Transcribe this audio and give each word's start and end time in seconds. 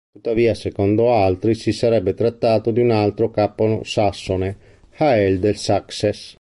Tuttavia, 0.11 0.55
secondo 0.55 1.13
altri 1.13 1.53
si 1.53 1.71
sarebbe 1.71 2.15
trattato 2.15 2.71
di 2.71 2.81
un 2.81 2.89
altro 2.89 3.29
capo 3.29 3.81
sassone, 3.83 4.57
Aelle 4.97 5.37
del 5.37 5.55
Sussex. 5.57 6.29